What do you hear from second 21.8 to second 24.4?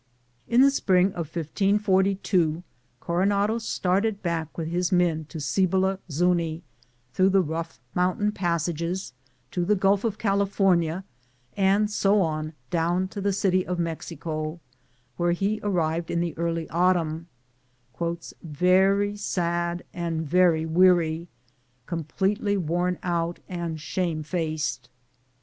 completely worn out and shame